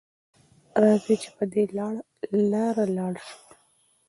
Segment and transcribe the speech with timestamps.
[0.83, 1.63] راځئ چې په دې
[2.51, 3.39] لاره لاړ شو.